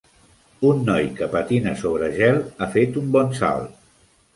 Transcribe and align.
Un 0.69 0.79
noi 0.87 1.05
que 1.21 1.29
patina 1.37 1.75
sobre 1.85 2.11
gel 2.19 2.43
ha 2.67 2.73
fet 2.79 3.01
un 3.05 3.17
bon 3.19 3.41
salt. 3.45 3.83